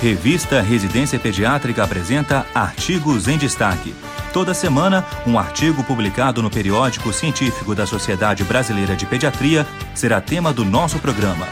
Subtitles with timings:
[0.00, 3.94] Revista Residência Pediátrica apresenta Artigos em Destaque.
[4.30, 10.52] Toda semana, um artigo publicado no periódico científico da Sociedade Brasileira de Pediatria será tema
[10.52, 11.46] do nosso programa.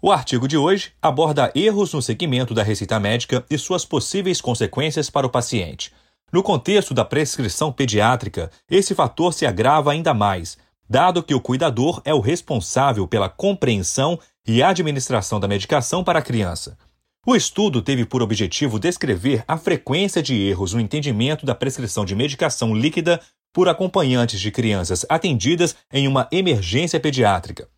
[0.00, 5.10] O artigo de hoje aborda erros no segmento da receita médica e suas possíveis consequências
[5.10, 5.92] para o paciente.
[6.32, 10.56] No contexto da prescrição pediátrica, esse fator se agrava ainda mais,
[10.88, 16.22] dado que o cuidador é o responsável pela compreensão e administração da medicação para a
[16.22, 16.76] criança.
[17.26, 22.14] O estudo teve por objetivo descrever a frequência de erros no entendimento da prescrição de
[22.14, 23.20] medicação líquida
[23.52, 27.68] por acompanhantes de crianças atendidas em uma emergência pediátrica.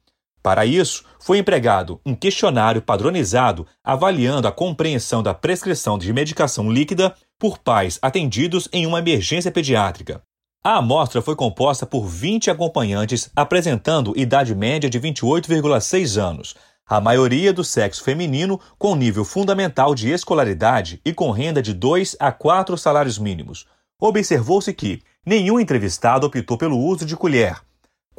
[0.43, 7.15] Para isso, foi empregado um questionário padronizado avaliando a compreensão da prescrição de medicação líquida
[7.39, 10.23] por pais atendidos em uma emergência pediátrica.
[10.69, 17.53] A amostra foi composta por 20 acompanhantes apresentando idade média de 28,6 anos, a maioria
[17.53, 22.77] do sexo feminino com nível fundamental de escolaridade e com renda de 2 a 4
[22.77, 23.65] salários mínimos.
[24.01, 27.61] Observou-se que nenhum entrevistado optou pelo uso de colher,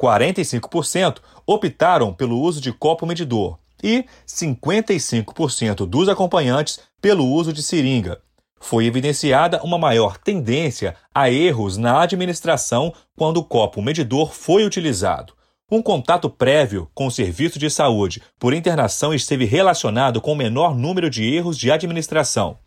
[0.00, 8.22] 45% optaram pelo uso de copo medidor e 55% dos acompanhantes pelo uso de seringa,
[8.60, 15.32] foi evidenciada uma maior tendência a erros na administração quando o copo medidor foi utilizado.
[15.70, 20.74] Um contato prévio com o serviço de saúde por internação esteve relacionado com o menor
[20.74, 22.58] número de erros de administração.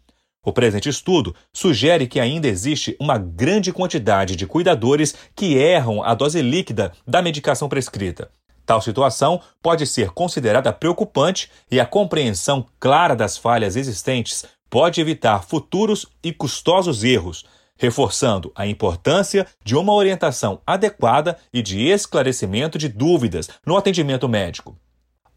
[0.44, 6.14] O presente estudo sugere que ainda existe uma grande quantidade de cuidadores que erram a
[6.14, 8.30] dose líquida da medicação prescrita.
[8.66, 15.44] Tal situação pode ser considerada preocupante e a compreensão clara das falhas existentes pode evitar
[15.44, 17.45] futuros e custosos erros,
[17.77, 24.78] reforçando a importância de uma orientação adequada e de esclarecimento de dúvidas no atendimento médico.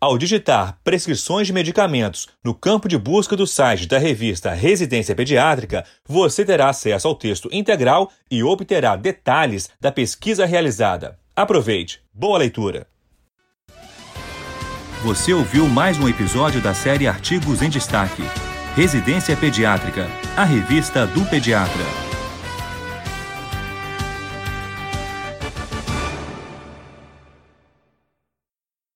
[0.01, 5.85] Ao digitar prescrições de medicamentos no campo de busca do site da revista Residência Pediátrica,
[6.07, 11.19] você terá acesso ao texto integral e obterá detalhes da pesquisa realizada.
[11.35, 12.03] Aproveite!
[12.13, 12.87] Boa leitura!
[15.03, 18.23] Você ouviu mais um episódio da série Artigos em Destaque.
[18.77, 22.14] Residência Pediátrica, a revista do pediatra.